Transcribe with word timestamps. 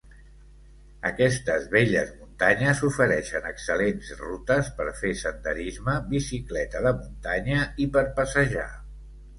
Aquestes 1.09 1.67
belles 1.75 2.09
muntanyes 2.21 2.81
ofereixen 2.89 3.45
excel·lents 3.51 4.11
rutes 4.23 4.73
per 4.81 4.89
fer 5.03 5.13
senderisme, 5.23 5.97
bicicleta 6.17 6.85
de 6.89 6.97
muntanya 7.05 7.65
i 7.87 7.91
per 7.99 8.07
passejar. 8.21 8.69